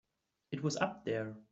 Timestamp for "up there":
0.77-1.35